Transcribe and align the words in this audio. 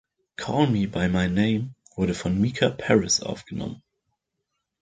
„Call 0.35 0.65
Me 0.65 0.87
by 0.87 1.07
My 1.09 1.27
Name“ 1.29 1.75
wurde 1.95 2.15
von 2.15 2.41
Mica 2.41 2.71
Paris 2.71 3.21
aufgenommen. 3.21 3.83